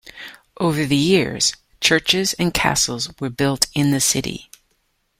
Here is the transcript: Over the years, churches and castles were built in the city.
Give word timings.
Over 0.59 0.87
the 0.87 0.95
years, 0.97 1.53
churches 1.79 2.33
and 2.39 2.51
castles 2.55 3.11
were 3.19 3.29
built 3.29 3.67
in 3.75 3.91
the 3.91 3.99
city. 4.01 4.49